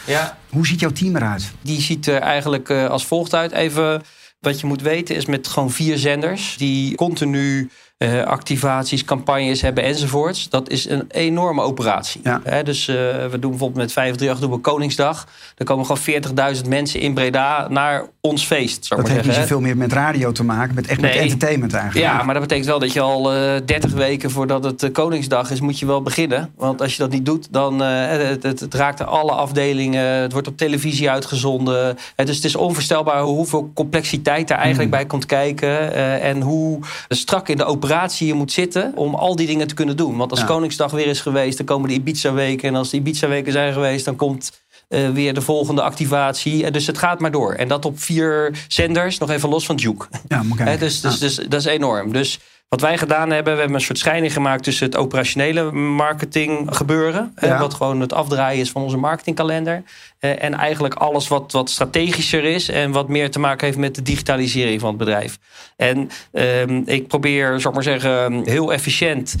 [0.49, 1.51] Hoe ziet jouw team eruit?
[1.61, 3.51] Die ziet er eigenlijk als volgt uit.
[3.51, 4.01] Even
[4.39, 7.69] wat je moet weten is met gewoon vier zenders die continu
[8.03, 10.49] uh, activaties, campagnes hebben enzovoorts.
[10.49, 12.21] Dat is een enorme operatie.
[12.23, 12.63] Ja.
[12.63, 15.27] dus uh, we doen bijvoorbeeld met 538 doen we Koningsdag.
[15.57, 18.89] Er komen gewoon 40.000 mensen in Breda naar ons feest.
[18.89, 22.05] dat heeft niet veel meer met radio te maken, met echt met entertainment eigenlijk.
[22.05, 25.51] Ja, maar dat betekent wel dat je al uh, eh, 30 weken voordat het Koningsdag
[25.51, 26.51] is, moet je wel beginnen.
[26.55, 30.05] Want als je dat niet doet, dan het, het, het, raakt alle afdelingen.
[30.05, 31.97] Het wordt op televisie uitgezonden.
[32.15, 34.97] dus het is onvoorstelbaar hoeveel complexiteit daar eigenlijk mm.
[34.97, 35.93] bij komt kijken.
[36.21, 36.79] en hoe
[37.09, 40.17] strak in de operatie je moet zitten om al die dingen te kunnen doen.
[40.17, 42.69] Want als Koningsdag weer is geweest, dan komen de Ibiza-weken.
[42.69, 46.71] En als de Ibiza-weken zijn geweest, dan komt uh, weer de volgende activatie.
[46.71, 47.53] dus het gaat maar door.
[47.53, 50.05] En dat op vier zenders, nog even los van Juke.
[50.27, 52.11] Ja, moet dus, dus, dus dat is enorm.
[52.11, 52.39] Dus
[52.73, 57.33] wat wij gedaan hebben, we hebben een soort scheiding gemaakt tussen het operationele marketing gebeuren.
[57.59, 59.83] wat gewoon het afdraaien is van onze marketingkalender.
[60.19, 63.95] Eh, en eigenlijk alles wat, wat strategischer is en wat meer te maken heeft met
[63.95, 65.37] de digitalisering van het bedrijf.
[65.75, 69.35] En ehm, ik probeer, zal ik maar zeggen, heel efficiënt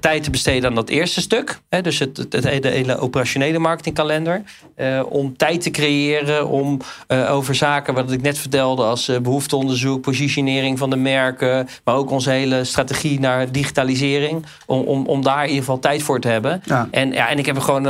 [0.00, 1.60] tijd te besteden aan dat eerste stuk.
[1.68, 4.42] Hè, dus het, het, hele operationele marketingkalender.
[4.76, 9.18] Uh, om tijd te creëren om uh, over zaken wat ik net vertelde, als uh,
[9.18, 14.44] behoefteonderzoek, positionering van de merken, maar ook onze hele strategie naar digitalisering.
[14.66, 16.62] Om, om, om daar in ieder geval tijd voor te hebben.
[16.64, 16.88] Ja.
[16.90, 17.82] En, ja, en ik heb er gewoon,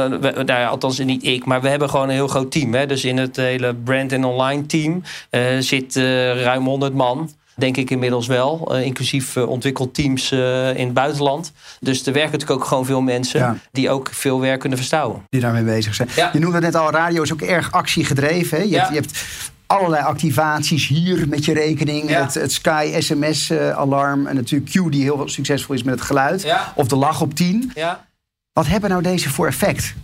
[0.44, 2.74] nou, althans niet ik, maar we hebben gewoon een heel groot team.
[2.74, 2.86] Hè?
[2.86, 7.30] Dus in het hele brand- en online team uh, zit uh, ruim 100 man.
[7.56, 8.74] Denk ik inmiddels wel.
[8.74, 11.52] Uh, inclusief ontwikkelteams in het buitenland.
[11.80, 15.22] Dus er werken natuurlijk ook gewoon veel mensen die ook veel werk kunnen verstouwen.
[15.28, 16.08] Die daarmee bezig zijn.
[16.16, 16.30] Ja.
[16.32, 18.58] Je noemde net al, radio is ook erg actiegedreven.
[18.58, 18.64] Hè?
[18.64, 19.24] Je, hebt, je hebt
[19.70, 22.08] allerlei activaties hier met je rekening.
[22.08, 24.26] Het, het, Sky SMS-alarm.
[24.26, 26.54] en natuurlijk Q, die heel succesvol is met het geluid.
[26.74, 27.70] Of de lach op 10.
[27.74, 28.06] Ja.
[28.52, 29.94] Wat hebben nou deze voor effect?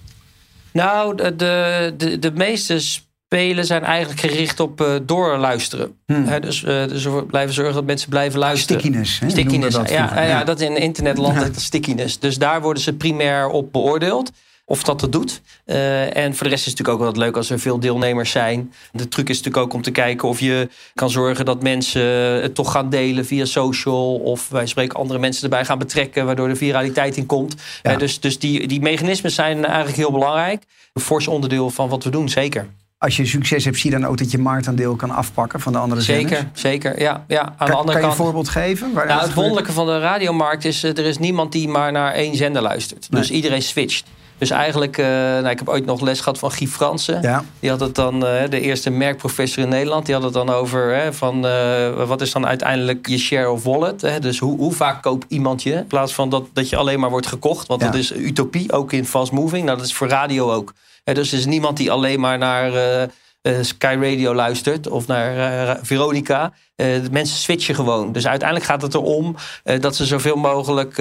[0.72, 5.96] Nou, de, de, de, meeste spelen zijn eigenlijk gericht op uh, doorluisteren.
[6.06, 6.40] Hmm.
[6.40, 8.80] dus, uh, dus we blijven zorgen dat mensen blijven luisteren.
[8.80, 9.18] Stickiness.
[9.18, 9.30] Hè?
[9.30, 11.60] Stickiness, ja, ja, ja, dat in internetland ja.
[11.60, 12.18] stickiness.
[12.18, 14.30] Dus daar worden ze primair op beoordeeld
[14.68, 15.40] of dat het doet.
[15.66, 18.30] Uh, en voor de rest is het natuurlijk ook wel leuk als er veel deelnemers
[18.30, 18.72] zijn.
[18.92, 22.02] De truc is natuurlijk ook om te kijken of je kan zorgen dat mensen
[22.42, 24.14] het toch gaan delen via social.
[24.14, 27.54] Of wij spreken andere mensen erbij gaan betrekken, waardoor er viraliteit in komt.
[27.82, 27.92] Ja.
[27.92, 30.62] Uh, dus dus die, die mechanismen zijn eigenlijk heel belangrijk.
[30.92, 32.66] Een fors onderdeel van wat we doen, zeker.
[32.98, 35.78] Als je succes hebt, zie je dan ook dat je marktaandeel kan afpakken van de
[35.78, 36.60] andere zeker, zenders?
[36.60, 37.24] Zeker, ja.
[37.28, 37.42] ja.
[37.42, 38.92] Aan kan, de andere kan je een voorbeeld geven?
[38.92, 40.82] Waar nou, het wonderlijke van de radiomarkt is...
[40.82, 43.10] Eh, er is niemand die maar naar één zender luistert.
[43.10, 44.04] Dus iedereen switcht.
[44.38, 47.22] Dus eigenlijk, uh, nou, ik heb ooit nog les gehad van Guy Fransen.
[47.22, 47.44] Ja.
[47.60, 50.06] Die had het dan, uh, de eerste merkprofessor in Nederland.
[50.06, 53.64] Die had het dan over hè, van uh, wat is dan uiteindelijk je share of
[53.64, 54.00] wallet.
[54.00, 54.18] Hè?
[54.18, 55.72] Dus hoe, hoe vaak koopt iemand je?
[55.72, 57.66] In plaats van dat, dat je alleen maar wordt gekocht.
[57.66, 59.64] Want dat is utopie, ook in fast moving.
[59.64, 60.72] Nou, dat is voor radio ook.
[61.04, 62.72] Hè, dus er is niemand die alleen maar naar
[63.60, 66.52] Sky Radio luistert of naar uh, Veronica.
[66.76, 68.12] Uh, de mensen switchen gewoon.
[68.12, 69.36] Dus uiteindelijk gaat het erom
[69.80, 70.94] dat ze zoveel mogelijk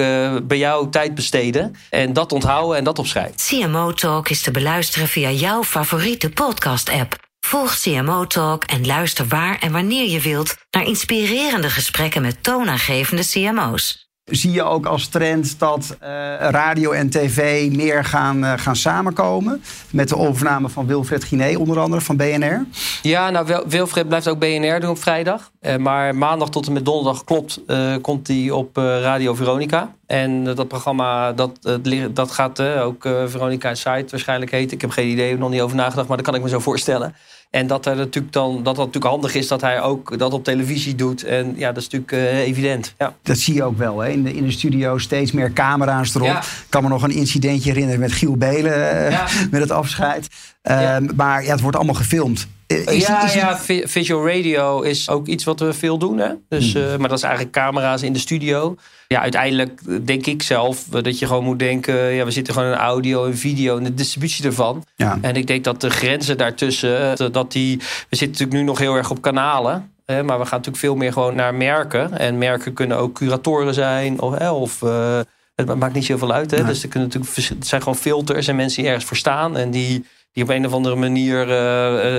[0.46, 1.74] bij jou tijd besteden.
[1.90, 3.36] En dat onthouden en dat opschrijven.
[3.36, 7.16] CMO Talk is te beluisteren via jouw favoriete podcast-app.
[7.46, 13.26] Volg CMO Talk en luister waar en wanneer je wilt naar inspirerende gesprekken met toonaangevende
[13.26, 14.05] CMO's.
[14.30, 16.08] Zie je ook als trend dat uh,
[16.38, 19.62] radio en tv meer gaan, uh, gaan samenkomen?
[19.90, 22.66] Met de overname van Wilfred Giné, onder andere van BNR?
[23.02, 25.50] Ja, nou, Wilfred blijft ook BNR doen op vrijdag.
[25.60, 27.60] Uh, maar maandag tot en met donderdag klopt,
[28.00, 29.94] komt hij op Radio Veronica.
[30.06, 31.78] En dat programma, dat,
[32.10, 34.72] dat gaat ook Veronica Site waarschijnlijk heet.
[34.72, 36.48] Ik heb geen idee, ik heb nog niet over nagedacht, maar dat kan ik me
[36.48, 37.14] zo voorstellen.
[37.50, 40.44] En dat, er natuurlijk dan, dat dat natuurlijk handig is dat hij ook dat op
[40.44, 41.24] televisie doet.
[41.24, 42.94] En ja, dat is natuurlijk uh, evident.
[42.98, 43.14] Ja.
[43.22, 44.08] Dat zie je ook wel hè?
[44.08, 46.36] In, de, in de studio steeds meer camera's erop.
[46.36, 50.28] Ik kan me nog een incidentje herinneren met Giel Belen uh, met het afscheid.
[50.70, 52.48] Uh, maar ja, het wordt allemaal gefilmd.
[52.66, 56.18] Is ja, ja, visual radio is ook iets wat we veel doen.
[56.18, 56.28] Hè?
[56.48, 56.82] Dus, hmm.
[56.98, 58.76] maar dat is eigenlijk camera's in de studio.
[59.08, 61.94] Ja, uiteindelijk denk ik zelf dat je gewoon moet denken...
[61.94, 64.84] ja, we zitten gewoon in audio en video en de distributie ervan.
[64.96, 65.18] Ja.
[65.20, 67.32] En ik denk dat de grenzen daartussen...
[67.32, 69.92] dat die, we zitten natuurlijk nu nog heel erg op kanalen...
[70.06, 72.18] maar we gaan natuurlijk veel meer gewoon naar merken.
[72.18, 74.50] En merken kunnen ook curatoren zijn of...
[74.50, 75.20] of uh,
[75.54, 76.50] het maakt niet zoveel uit.
[76.50, 76.64] Hè?
[76.64, 79.56] Dus er kunnen natuurlijk, het zijn gewoon filters en mensen die ergens voor staan...
[79.56, 80.04] en die,
[80.36, 81.48] die op een of andere manier uh,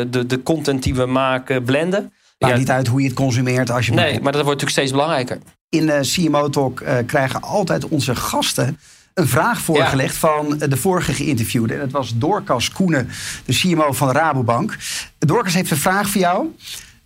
[0.10, 2.14] de, de content die we maken blenden.
[2.40, 3.72] Maakt ja, niet uit hoe je het consumeert.
[3.72, 5.40] Als je nee, maar dat wordt natuurlijk steeds belangrijker.
[5.70, 8.80] In de CMO Talk uh, krijgen altijd onze gasten
[9.14, 11.74] een vraag voorgelegd van de vorige geïnterviewde.
[11.74, 13.10] En dat was Dorcas Koenen,
[13.46, 14.78] de CMO van Rabobank.
[15.18, 16.56] Dorcas heeft een vraag voor jou.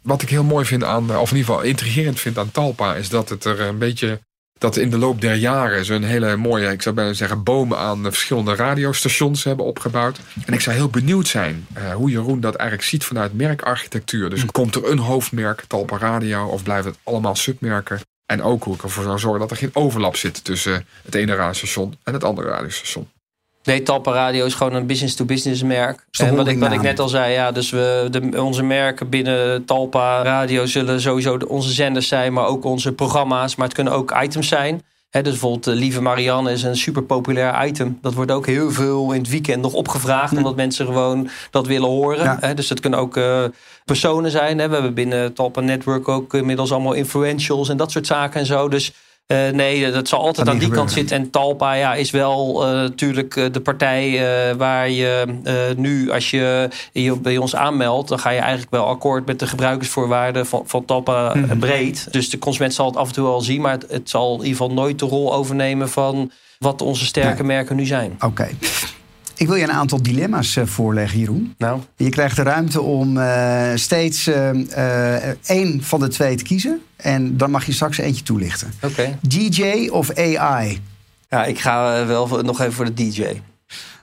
[0.01, 3.09] Wat ik heel mooi vind aan, of in ieder geval intrigerend vind aan Talpa, is
[3.09, 4.19] dat het er een beetje
[4.61, 7.77] dat in de loop der jaren ze een hele mooie, ik zou bijna zeggen, bomen
[7.77, 10.19] aan verschillende radiostations hebben opgebouwd.
[10.45, 14.29] En ik zou heel benieuwd zijn uh, hoe Jeroen dat eigenlijk ziet vanuit merkarchitectuur.
[14.29, 17.99] Dus komt er een hoofdmerk, Talpa Radio, of blijft het allemaal submerken?
[18.25, 21.35] En ook hoe ik ervoor zou zorgen dat er geen overlap zit tussen het ene
[21.35, 23.07] radiostation en het andere radiostation.
[23.63, 26.05] Nee, Talpa Radio is gewoon een business-to-business merk.
[26.11, 29.65] En wat ik, wat ik net al zei, ja, dus we, de, onze merken binnen
[29.65, 33.55] Talpa Radio zullen sowieso onze zenders zijn, maar ook onze programma's.
[33.55, 34.81] Maar het kunnen ook items zijn.
[35.09, 37.97] He, dus bijvoorbeeld uh, Lieve Marianne is een super populair item.
[38.01, 41.89] Dat wordt ook heel veel in het weekend nog opgevraagd, omdat mensen gewoon dat willen
[41.89, 42.55] horen.
[42.55, 43.43] dus dat kunnen ook uh,
[43.85, 44.59] personen zijn.
[44.59, 44.67] He.
[44.67, 48.69] We hebben binnen Talpa Network ook inmiddels allemaal influentials en dat soort zaken en zo.
[48.69, 48.93] Dus
[49.27, 51.17] uh, nee, dat zal altijd aan die kant zitten.
[51.17, 54.19] En Talpa ja, is wel uh, natuurlijk de partij
[54.57, 55.25] waar je
[55.77, 59.47] nu, als je je bij ons aanmeldt, dan ga je eigenlijk wel akkoord met de
[59.47, 61.59] gebruikersvoorwaarden van, van Talpa mm -hmm.
[61.59, 62.07] breed.
[62.11, 64.45] Dus de consument zal het af en toe al zien, maar het, het, zal in
[64.45, 68.15] ieder geval nooit de rol overnemen van wat onze sterke merken nu zijn.
[68.19, 68.47] Oké.
[69.41, 71.55] Ik wil je een aantal dilemma's uh, voorleggen, Jeroen.
[71.57, 71.81] Nou.
[71.95, 76.81] Je krijgt de ruimte om uh, steeds uh, één van de twee te kiezen.
[76.95, 78.73] En dan mag je straks eentje toelichten.
[78.81, 78.85] Oké.
[78.85, 79.17] Okay.
[79.21, 80.81] DJ of AI?
[81.29, 83.41] Ja, ik ga wel nog even voor de DJ.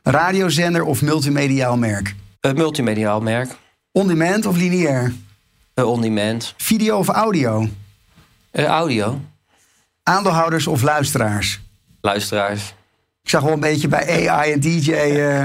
[0.02, 2.14] Radiozender of multimediaal merk?
[2.54, 3.56] multimediaal merk.
[3.92, 5.12] On-demand of lineair?
[5.74, 6.54] On-demand.
[6.56, 7.68] Video of audio?
[8.52, 9.20] audio.
[10.02, 11.60] Aandeelhouders of luisteraars?
[12.00, 12.74] Luisteraars.
[13.28, 15.44] Ik zag wel een beetje bij AI en DJ uh,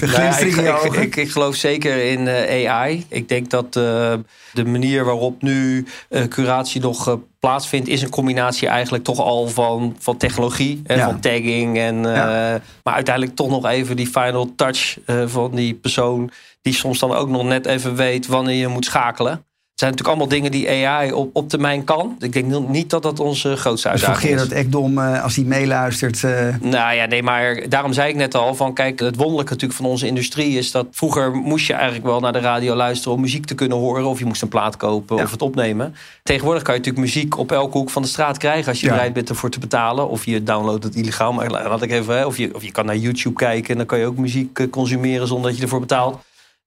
[0.00, 3.06] de glinstering ja, ik, ik, ik, geloof zeker in uh, AI.
[3.08, 4.12] Ik denk dat uh,
[4.52, 5.86] de manier waarop nu
[6.28, 7.88] curatie nog plaatsvindt...
[7.88, 10.82] is een combinatie eigenlijk toch al van, van technologie.
[10.84, 11.04] Ja.
[11.04, 11.78] Van tagging.
[11.78, 12.60] En, ja.
[12.82, 16.30] Maar uiteindelijk toch nog even die final touch van die persoon...
[16.62, 19.46] die soms dan ook nog net even weet wanneer je moet schakelen
[19.78, 22.16] zijn natuurlijk allemaal dingen die AI op, op termijn kan.
[22.20, 24.38] Ik denk niet dat dat onze grootste dus uitdaging is.
[24.38, 26.22] Dus Gerard Ekdom, uh, als hij meeluistert...
[26.22, 26.32] Uh...
[26.60, 28.54] Nou ja, nee, maar daarom zei ik net al...
[28.54, 30.86] van kijk, het wonderlijke natuurlijk van onze industrie is dat...
[30.90, 33.14] vroeger moest je eigenlijk wel naar de radio luisteren...
[33.14, 34.06] om muziek te kunnen horen.
[34.06, 35.94] Of je moest een plaat kopen of het opnemen.
[36.22, 38.68] Tegenwoordig kan je natuurlijk muziek op elke hoek van de straat krijgen...
[38.68, 40.08] als je bereid bent ervoor te betalen.
[40.08, 41.32] Of je downloadt het illegaal.
[41.32, 43.70] Maar laat ik even, of, je, of je kan naar YouTube kijken...
[43.70, 46.18] en dan kan je ook muziek eh, consumeren zonder dat je ervoor betaalt.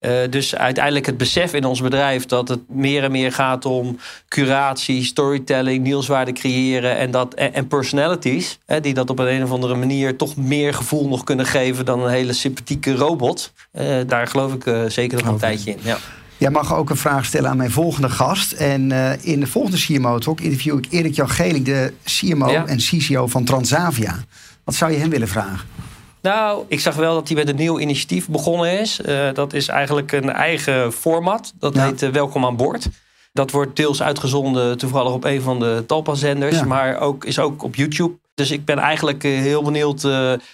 [0.02, 3.98] Uh, dus uiteindelijk het besef in ons bedrijf dat het meer en meer gaat om
[4.28, 9.52] curatie, storytelling, nieuwswaarde creëren en, dat, en, personalities, hè, die dat op een, een of
[9.52, 13.54] andere manier toch meer gevoel nog kunnen geven dan een hele sympathieke robot.
[13.74, 15.78] Uh, daar geloof ik uh, zeker nog een tijdje in.
[15.82, 15.98] Ja.
[16.38, 18.52] Jij mag ook een vraag stellen aan mijn volgende gast.
[18.52, 23.28] En in de volgende CMO Talk interview ik Erik Jan Geling, de CMO en CCO
[23.28, 24.16] van Transavia.
[24.64, 25.81] Wat zou je hem willen vragen?
[26.22, 29.00] Nou, ik zag wel dat hij met een nieuw initiatief begonnen is.
[29.06, 31.54] Uh, dat is eigenlijk een eigen format.
[31.60, 32.88] Dat heet uh, Welkom aan Boord.
[33.34, 36.64] Dat wordt deels uitgezonden toevallig op een van de Talpa-zenders.
[36.64, 38.20] Maar ook, is ook op YouTube.
[38.34, 40.08] Dus ik ben eigenlijk uh, heel benieuwd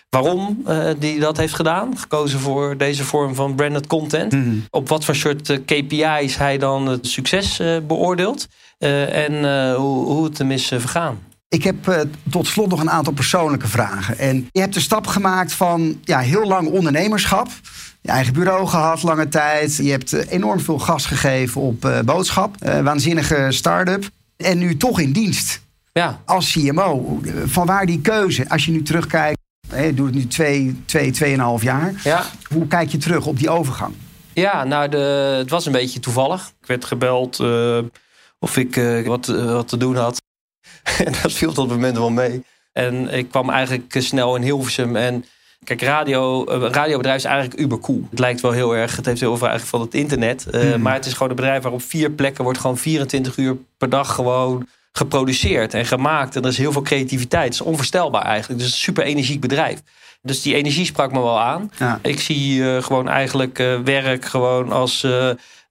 [0.10, 0.66] waarom
[1.00, 1.98] die dat heeft gedaan.
[1.98, 4.32] Gekozen voor deze vorm van branded content.
[4.32, 4.66] Mm.
[4.70, 8.48] Op wat voor soort KPI's hij dan het succes beoordeelt.
[8.78, 9.34] en
[9.74, 11.20] hoe, hoe het hem is vergaan.
[11.50, 14.18] Ik heb uh, tot slot nog een aantal persoonlijke vragen.
[14.18, 17.48] En je hebt de stap gemaakt van ja, heel lang ondernemerschap.
[18.02, 19.76] Je eigen bureau gehad lange tijd.
[19.76, 22.56] Je hebt uh, enorm veel gas gegeven op uh, boodschap.
[22.84, 24.10] waanzinnige start-up.
[24.38, 25.62] En nu toch in dienst.
[25.94, 26.22] Ja.
[26.26, 28.50] Als CMO, van waar die keuze?
[28.50, 31.94] Als je nu terugkijkt, hè, doe het nu twee, twee, tweeënhalf jaar.
[32.04, 32.26] Ja.
[32.54, 33.94] Hoe kijk je terug op die overgang?
[34.34, 34.98] Ja, nou, de,
[35.38, 36.52] het was een beetje toevallig.
[36.62, 37.80] Ik werd gebeld uh,
[38.40, 40.22] of ik uh, wat, uh, wat te doen had.
[41.06, 42.44] en dat viel tot het moment wel mee.
[42.74, 44.96] En ik kwam eigenlijk snel in Hilversum.
[44.96, 45.26] En
[45.64, 48.08] kijk, radio, een radiobedrijf is eigenlijk ubercool.
[48.10, 50.48] Het lijkt wel heel erg, het heeft heel veel eigenlijk van het internet.
[50.52, 50.82] Mm.
[50.82, 54.14] Maar het is gewoon een bedrijf waarop vier plekken wordt gewoon 24 uur per dag
[54.14, 56.36] gewoon geproduceerd en gemaakt.
[56.36, 57.44] En er is heel veel creativiteit.
[57.44, 58.62] Het is onvoorstelbaar eigenlijk.
[58.62, 59.82] Dus een super energiek bedrijf.
[60.22, 61.72] Dus die energie sprak me wel aan.
[61.78, 62.00] Ja.
[62.02, 65.08] Ik zie uh, gewoon eigenlijk uh, werk gewoon als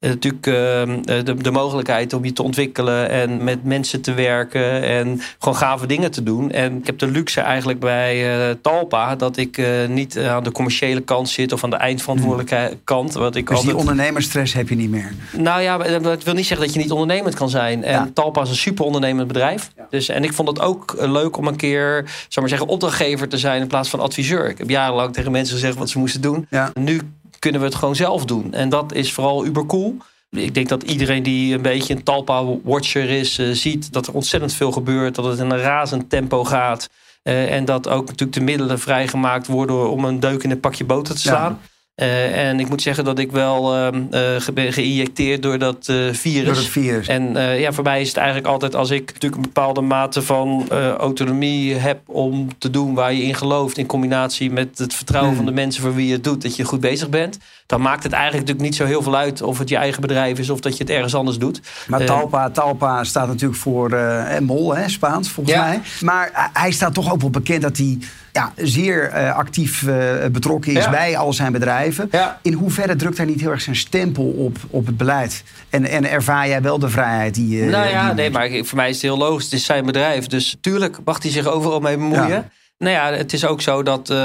[0.00, 5.20] natuurlijk ehm, de, de, mogelijkheid om je te ontwikkelen en met mensen te werken en
[5.38, 6.50] gewoon gave dingen te doen.
[6.50, 11.28] En ik heb de luxe eigenlijk bij Talpa dat ik niet aan de commerciële kant
[11.28, 13.12] zit of aan de eindverantwoordelijke kant.
[13.12, 13.76] Wat ik dus altijd...
[13.76, 15.12] die ondernemersstress heb je niet meer?
[15.32, 17.84] Nou ja, dat wil niet zeggen dat je niet ondernemend kan zijn.
[17.84, 18.10] En ja.
[18.14, 19.70] Talpa is een super ondernemend bedrijf.
[19.76, 19.86] Ja.
[19.90, 23.38] Dus, en ik vond het ook leuk om een keer, zou maar zeggen, opdrachtgever te
[23.38, 24.48] zijn in plaats van adviseur.
[24.48, 26.46] Ik heb jarenlang tegen mensen gezegd wat ze moesten doen.
[26.50, 26.70] Ja.
[26.74, 27.00] Nu
[27.46, 28.52] kunnen we het gewoon zelf doen.
[28.52, 29.96] En dat is vooral ubercool.
[30.30, 34.52] Ik denk dat iedereen die een beetje een Talpa-watcher is, uh, ziet dat er ontzettend
[34.52, 35.14] veel gebeurt.
[35.14, 36.88] Dat het in een razend tempo gaat.
[37.22, 40.84] Uh, en dat ook natuurlijk de middelen vrijgemaakt worden om een deuk in een pakje
[40.84, 41.58] boter te slaan.
[41.60, 41.68] Ja.
[42.02, 46.44] Uh, en ik moet zeggen dat ik wel uh, ben geïnjecteerd door dat virus.
[46.44, 47.08] Door het virus.
[47.08, 50.70] En ja, voor mij is het eigenlijk altijd als ik natuurlijk een bepaalde mate van
[50.98, 55.40] autonomie heb om te doen waar je in gelooft, in combinatie met het vertrouwen Hmm.
[55.40, 55.46] mm.
[55.46, 57.38] van de mensen voor wie je het doet, dat je goed bezig bent.
[57.66, 60.38] Dan maakt het eigenlijk natuurlijk niet zo heel veel uit of het je eigen bedrijf
[60.38, 61.60] is of dat je het ergens anders doet.
[61.86, 63.98] Maar Talpa, Talpa staat natuurlijk voor
[64.40, 65.64] Mol, hè, Spaans volgens ja.
[65.64, 65.80] mij.
[66.00, 67.98] Maar hij staat toch ook wel bekend dat hij
[68.36, 69.84] ja, zeer actief
[70.32, 70.90] betrokken is Ja.
[70.90, 72.08] bij al zijn bedrijven.
[72.10, 72.38] Ja.
[72.42, 75.44] In hoeverre drukt hij niet heel erg zijn stempel op, op het beleid?
[75.70, 77.64] En, en ervaar jij wel de vrijheid die je.
[77.70, 79.44] Nou ja, die nee, maar voor mij is het heel logisch.
[79.44, 80.26] Het is zijn bedrijf.
[80.26, 82.50] Dus tuurlijk mag hij zich overal mee bemoeien.
[82.78, 84.16] Nou ja, het is ook zo dat uh,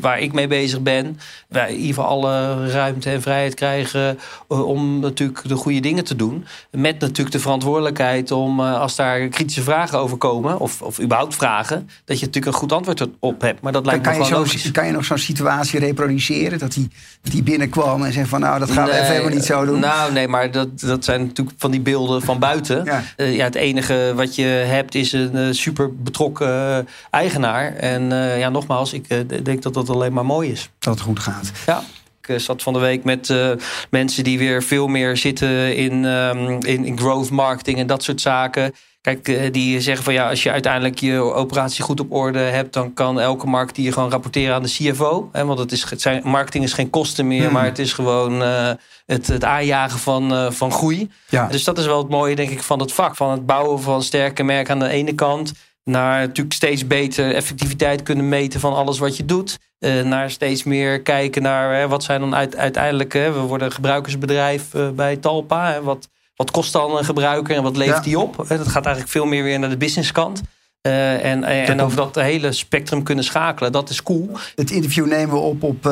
[0.00, 4.66] waar ik mee bezig ben, wij in ieder geval alle ruimte en vrijheid krijgen uh,
[4.66, 6.44] om natuurlijk de goede dingen te doen.
[6.70, 11.34] Met natuurlijk de verantwoordelijkheid om uh, als daar kritische vragen over komen, of, of überhaupt
[11.34, 13.60] vragen, dat je natuurlijk een goed antwoord op hebt.
[13.60, 14.70] Maar dat lijkt kan, me kan gewoon je zo.
[14.70, 16.88] Kan je nog zo'n situatie reproduceren dat hij
[17.22, 19.80] die binnenkwam en zei van nou dat gaan we even helemaal niet zo doen?
[19.80, 22.84] Nou nee, maar dat, dat zijn natuurlijk van die beelden van buiten.
[22.84, 23.02] Ja.
[23.16, 27.52] ja, het enige wat je hebt is een super betrokken eigenaar.
[27.62, 30.70] En uh, ja, nogmaals, ik uh, denk dat dat alleen maar mooi is.
[30.78, 31.52] Dat het goed gaat.
[31.66, 31.82] Ja.
[32.20, 33.34] Ik uh, zat van de week met
[33.90, 38.20] mensen die weer veel meer zitten in, um, in, in, growth marketing en dat soort
[38.20, 38.74] zaken.
[39.00, 42.94] Kijk, die zeggen van ja, als je uiteindelijk je operatie goed op orde hebt, dan
[42.94, 45.28] kan elke marketeer gewoon rapporteren aan de CFO.
[45.32, 47.52] Hè, want het is, het zijn, marketing is geen kosten meer, Hmm.
[47.52, 48.40] maar het is gewoon
[49.06, 51.10] het, het aanjagen van, van groei.
[51.28, 51.46] Ja.
[51.46, 53.16] Dus dat is wel het mooie, denk ik, van het vak.
[53.16, 55.52] Van het bouwen van sterke merken aan de ene kant
[55.84, 59.58] naar natuurlijk steeds beter effectiviteit kunnen meten van alles wat je doet.
[59.78, 63.12] Uh, naar steeds meer kijken naar hè, wat zijn dan uit, uiteindelijk.
[63.12, 65.72] Hè, we worden gebruikersbedrijf uh, bij Talpa.
[65.72, 68.02] Hè, wat, wat kost dan een gebruiker en wat levert Ja.
[68.02, 68.36] die op?
[68.36, 70.42] Dat gaat eigenlijk veel meer weer naar de businesskant.
[70.86, 74.30] Uh, en, en, en over dat hele spectrum kunnen schakelen, dat is cool.
[74.54, 75.84] Het interview nemen we op op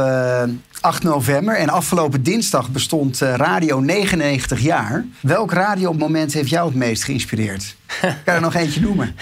[0.83, 1.57] 8 november.
[1.57, 5.07] En afgelopen dinsdag bestond uh, radio 99 jaar.
[5.21, 7.77] Welk radiomoment heeft jou het meest geïnspireerd?
[8.01, 9.17] kan je er nog eentje noemen?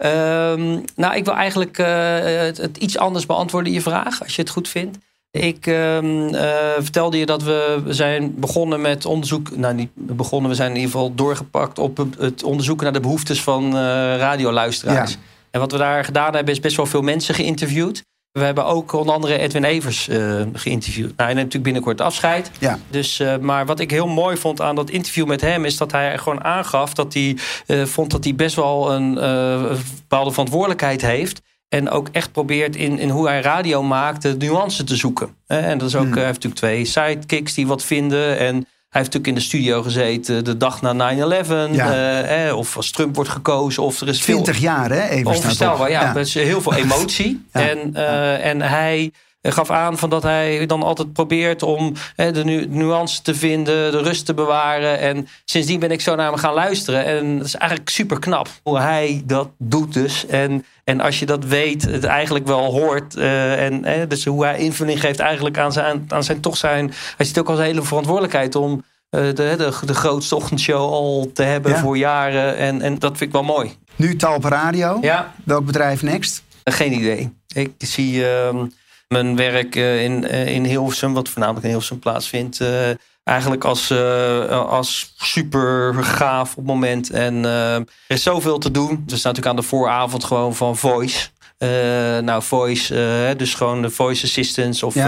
[0.00, 1.86] um, nou, ik wil eigenlijk uh,
[2.22, 4.98] het, het, iets anders beantwoorden, je vraag, als je het goed vindt.
[5.30, 6.40] Ik uh, uh,
[6.78, 9.56] vertelde je dat we zijn begonnen met onderzoek.
[9.56, 13.42] Nou, niet begonnen, we zijn in ieder geval doorgepakt op het onderzoeken naar de behoeftes
[13.42, 13.72] van uh,
[14.16, 15.10] radioluisteraars.
[15.10, 15.18] Ja.
[15.50, 18.02] En wat we daar gedaan hebben, is best wel veel mensen geïnterviewd.
[18.34, 21.06] We hebben ook onder andere Edwin Evers uh, geïnterviewd.
[21.06, 22.50] Nou, hij neemt natuurlijk binnenkort afscheid.
[22.58, 22.78] Ja.
[22.90, 25.64] Dus, uh, maar wat ik heel mooi vond aan dat interview met hem...
[25.64, 30.30] is dat hij gewoon aangaf dat hij uh, vond dat hij best wel een bepaalde
[30.30, 31.42] verantwoordelijkheid heeft...
[31.68, 35.36] En ook echt probeert in, in hoe hij radio maakt de nuance te zoeken.
[35.46, 36.12] En dat is ook, Hmm.
[36.12, 38.38] hij heeft natuurlijk twee sidekicks die wat vinden.
[38.38, 41.72] En hij heeft natuurlijk in de studio gezeten de dag na 9-11.
[41.72, 42.22] Ja.
[42.22, 43.82] Eh, of als Trump wordt gekozen.
[43.82, 45.08] Of er is 20 veel, jaar, hè?
[45.08, 46.00] Even Onvoorstelbaar, ja.
[46.00, 46.14] ja.
[46.14, 47.42] Er is heel veel emotie.
[47.52, 47.68] Ja.
[47.68, 49.12] En, uh, en hij
[49.52, 53.92] gaf aan van dat hij dan altijd probeert om hè, de nu nuance te vinden,
[53.92, 54.98] de rust te bewaren.
[54.98, 57.04] En sindsdien ben ik zo naar hem gaan luisteren.
[57.04, 60.26] En dat is eigenlijk super knap hoe hij dat doet dus.
[60.26, 63.16] En, en als je dat weet, het eigenlijk wel hoort.
[63.16, 66.92] Uh, en hè, dus hoe hij invulling geeft eigenlijk aan zijn, aan zijn toch zijn.
[67.16, 68.72] Hij ziet ook als een hele verantwoordelijkheid om
[69.10, 71.78] uh, de, de, de grootste ochtendshow al te hebben Ja.
[71.78, 72.56] voor jaren.
[72.56, 73.72] En, en dat vind ik wel mooi.
[73.96, 74.98] Nu Talpa Radio.
[75.00, 75.34] Ja.
[75.44, 76.42] Welk bedrijf next?
[76.64, 77.32] Geen idee.
[77.54, 78.48] Ik zie uh,
[79.08, 82.90] mijn werk uh, in, uh, in Hilversum, wat voornamelijk in Hilversum plaatsvindt, uh,
[83.24, 83.92] eigenlijk als,
[84.50, 87.10] als super gaaf op het moment.
[87.10, 89.02] En er is zoveel te doen.
[89.06, 91.28] Dus natuurlijk aan de vooravond gewoon van Voice.
[92.22, 95.02] nou, Voice, dus gewoon de Voice Assistants of hoe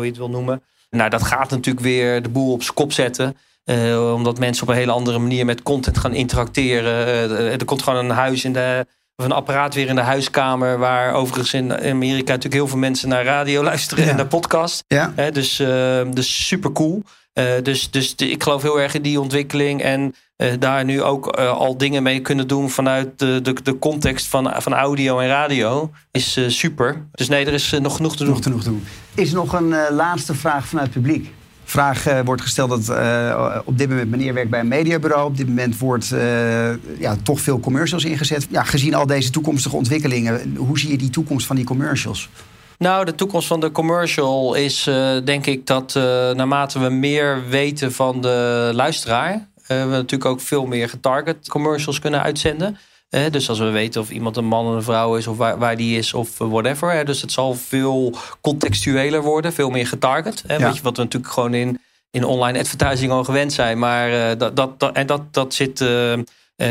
[0.00, 0.62] je het wil noemen.
[0.90, 3.36] Nou, dat gaat natuurlijk weer de boel op zijn kop zetten.
[3.64, 7.06] Uh, omdat mensen op een hele andere manier met content gaan interacteren.
[7.30, 8.86] Uh, er komt gewoon een huis in de.
[9.22, 10.78] Of een apparaat weer in de huiskamer.
[10.78, 14.84] Waar overigens in Amerika natuurlijk heel veel mensen naar radio luisteren en naar podcast.
[14.86, 15.12] Ja.
[15.32, 15.56] dus,
[16.10, 17.02] dus super cool.
[17.62, 19.82] dus dus ik geloof heel erg in die ontwikkeling.
[19.82, 20.14] En
[20.58, 24.74] daar nu ook al dingen mee kunnen doen vanuit de, de, de context van, van
[24.74, 25.90] audio en radio.
[26.10, 27.06] Is super.
[27.12, 28.32] Dus nee, er is nog genoeg te doen.
[28.34, 28.84] Nog genoeg te doen.
[29.14, 31.32] Is nog een laatste vraag vanuit het publiek?
[31.72, 35.26] Vraag uh, wordt gesteld dat uh, op dit moment meneer werkt bij een mediabureau.
[35.26, 38.46] Op dit moment wordt uh, ja, toch veel commercials ingezet.
[38.50, 42.28] Ja, gezien al deze toekomstige ontwikkelingen, hoe zie je die toekomst van die commercials?
[42.78, 44.90] Nou, de toekomst van de commercial is
[45.24, 45.94] denk ik dat
[46.34, 52.22] naarmate we meer weten van de luisteraar, we natuurlijk ook veel meer getarget commercials kunnen
[52.22, 52.78] uitzenden
[53.30, 55.76] dus als we weten of iemand een man of een vrouw is, of waar, waar
[55.76, 57.04] die is, of whatever.
[57.04, 60.42] dus het zal veel contextueler worden, veel meer getarget.
[60.46, 61.78] Weet je, wat we natuurlijk gewoon in,
[62.10, 63.78] in online advertising al gewend zijn.
[63.78, 66.14] Maar uh, dat, dat, en dat, dat, zit, uh,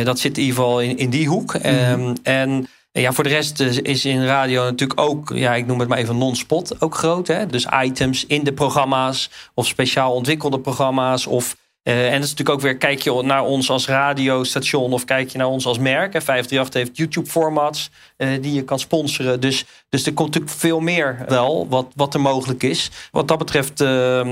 [0.04, 1.54] dat zit in ieder geval in, in die hoek.
[1.54, 1.66] Mhm.
[1.66, 5.90] Ehm, en ja, voor de rest is in radio natuurlijk ook, ja, ik noem het
[5.90, 7.28] maar even non-spot, ook groot.
[7.28, 7.46] Hè?
[7.46, 12.50] Dus items in de programma's of speciaal ontwikkelde programma's of uh, en dat is natuurlijk
[12.50, 16.12] ook weer, kijk je naar ons als radiostation of kijk je naar ons als merk.
[16.12, 19.40] 538 heeft YouTube-formats uh, die je kan sponsoren.
[19.40, 22.92] Dus, dus er komt natuurlijk veel meer wel wat, wat er mogelijk is.
[23.12, 24.26] Wat dat betreft uh,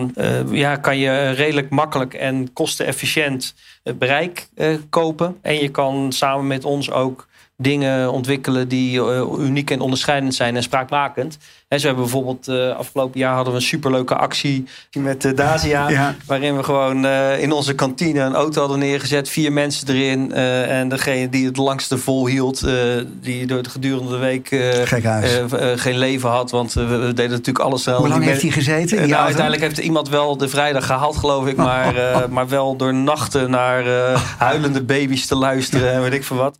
[0.52, 3.54] ja, kan je redelijk makkelijk en kostenefficiënt
[3.98, 4.48] bereik
[4.90, 5.38] kopen.
[5.42, 9.02] En je kan samen met ons ook dingen ontwikkelen die
[9.40, 11.38] uniek en onderscheidend zijn en spraakmakend.
[11.70, 14.66] En zo hebben we bijvoorbeeld uh, afgelopen jaar hadden we een superleuke actie
[14.98, 16.16] met uh, Dacia.
[16.26, 19.30] Waarin we gewoon uh, in onze kantine een auto hadden neergezet.
[19.30, 20.34] Vier mensen erin.
[20.34, 22.68] en degene die het langste volhield.
[23.22, 24.48] die door de gedurende de week
[25.80, 26.52] geen leven had.
[26.52, 27.98] Want we, we, deden natuurlijk alles wel.
[27.98, 29.10] Hoe lang heeft hij gezeten?
[29.10, 31.56] nou, uiteindelijk heeft iemand wel de vrijdag gehaald geloof ik.
[31.56, 31.94] Maar,
[32.30, 33.84] maar wel door nachten naar
[34.38, 35.92] huilende baby's te luisteren.
[35.92, 36.58] en weet ik veel wat.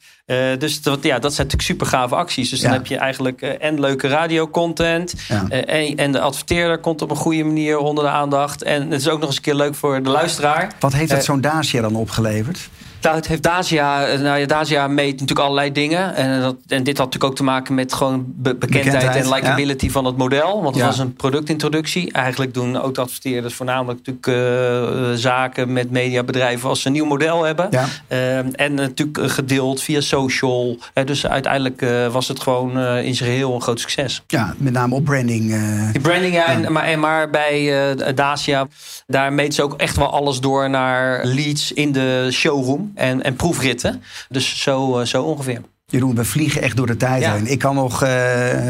[0.60, 2.50] dus dat, ja, dat zijn natuurlijk super gave acties.
[2.50, 4.99] Dus dan heb je eigenlijk en leuke radiocontent.
[5.28, 8.64] Eh, en, en, de adverteerder komt op een goede manier onder de aandacht.
[8.64, 10.72] En het is ook nog eens een keer leuk voor de luisteraar.
[10.80, 12.70] Wat heeft het eh, zo'n Dacia dan opgeleverd?
[13.02, 16.16] Het heeft Dacia, eh, nou ja, Dacia meet natuurlijk allerlei dingen.
[16.16, 20.06] En, dat, en dit had natuurlijk ook te maken met gewoon bekendheid, en likability van
[20.06, 20.64] het model.
[20.64, 22.12] Want het was een productintroductie.
[22.12, 27.68] Eigenlijk doen auto-adverteerders voornamelijk natuurlijk uh, zaken met mediabedrijven als ze een nieuw model hebben.
[27.72, 27.86] Ja.
[28.08, 30.78] Uh, en natuurlijk gedeeld via social.
[31.06, 34.24] dus uiteindelijk was het gewoon in zijn geheel een groot succes.
[34.28, 35.56] Ja, met name op branding.
[35.92, 36.46] Die branding, ja.
[36.46, 38.68] En, maar, en maar bij Dacia,
[39.08, 43.36] daar meet ze ook echt wel alles door naar leads in de showroom en, en
[43.36, 44.02] proefritten.
[44.30, 45.62] Dus zo, eh, zo ongeveer.
[45.90, 47.48] Jeroen, we vliegen echt door de tijd heen.
[47.48, 48.10] Ik kan nog uh,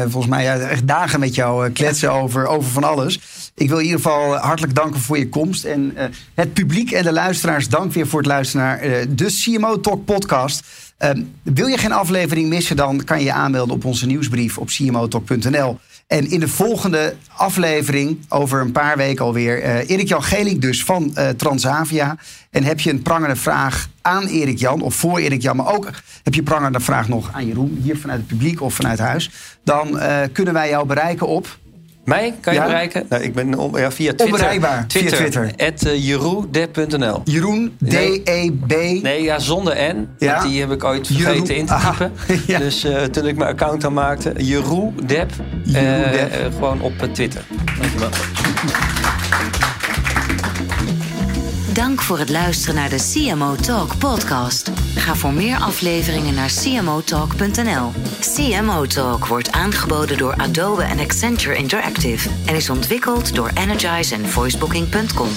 [0.00, 3.20] volgens mij echt dagen met jou uh, kletsen over, over van alles.
[3.54, 5.64] Ik wil in ieder geval hartelijk danken voor je komst.
[5.64, 6.04] En uh,
[6.34, 10.62] het publiek en de luisteraars, dank weer voor het luisteren naar de CMO Talk podcast.
[10.98, 14.68] Ehm, wil je geen aflevering missen, dan kan je je aanmelden op onze nieuwsbrief op
[14.68, 15.78] cmotalk.nl.
[16.06, 21.16] En in de volgende aflevering, over een paar weken alweer, uh, Erik-Jan Geling dus van
[21.36, 22.16] Transavia.
[22.50, 25.90] En heb je een prangende vraag aan Erik-Jan, of voor Erik-Jan, maar ook
[26.22, 29.30] heb je prangende vraag nog aan Jeroen, hier vanuit het publiek of vanuit huis,
[29.64, 31.58] dan uh, kunnen wij jou bereiken op
[32.10, 33.06] mij kan je bereiken?
[33.08, 34.26] Nou, ik ben ja, via Twitter.
[34.26, 34.86] Onbereikbaar.
[34.86, 35.16] Twitter.
[35.16, 35.66] Via Twitter.
[35.66, 37.20] At uh, jeroendeb.nl.
[37.24, 39.02] Jeroen, D-E-B.
[39.02, 40.08] Nee, ja, zonder N.
[40.18, 40.42] Ja?
[40.42, 42.12] Die heb ik ooit vergeten in te typen.
[42.46, 42.58] ja.
[42.58, 45.30] Dus uh, toen ik mijn account aanmaakte, Jeroendeb.
[45.66, 45.76] Uh,
[46.54, 47.44] gewoon op Twitter.
[47.80, 48.10] Dankjewel.
[51.72, 54.70] Dank voor het luisteren naar de CMO Talk podcast.
[54.94, 57.92] Ga voor meer afleveringen naar cmotalk.nl.
[58.20, 64.28] CMO Talk wordt aangeboden door Adobe en Accenture Interactive en is ontwikkeld door Energize en
[64.28, 65.28] voicebooking.com.